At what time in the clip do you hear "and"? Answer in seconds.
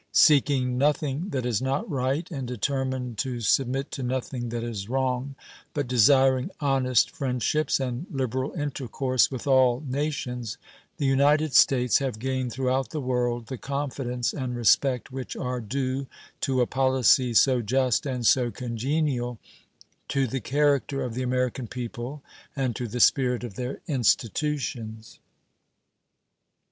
2.31-2.47, 7.79-8.07, 14.33-14.55, 18.07-18.25, 22.55-22.75